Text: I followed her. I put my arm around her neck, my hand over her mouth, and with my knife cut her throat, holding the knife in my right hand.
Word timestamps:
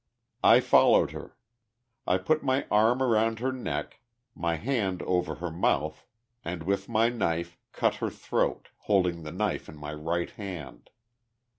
I 0.43 0.61
followed 0.61 1.11
her. 1.11 1.37
I 2.07 2.17
put 2.17 2.41
my 2.41 2.65
arm 2.71 3.03
around 3.03 3.37
her 3.37 3.51
neck, 3.51 3.99
my 4.33 4.55
hand 4.55 5.03
over 5.03 5.35
her 5.35 5.51
mouth, 5.51 6.07
and 6.43 6.63
with 6.63 6.89
my 6.89 7.09
knife 7.09 7.55
cut 7.71 7.97
her 7.97 8.09
throat, 8.09 8.69
holding 8.87 9.21
the 9.21 9.31
knife 9.31 9.69
in 9.69 9.77
my 9.77 9.93
right 9.93 10.31
hand. 10.31 10.89